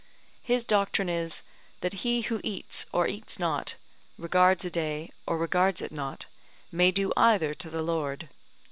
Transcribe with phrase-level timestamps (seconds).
[0.41, 1.43] His doctrine is,
[1.81, 3.75] that he who eats or eats not,
[4.17, 6.25] regards a day or regards it not,
[6.71, 8.27] may do either to the Lord.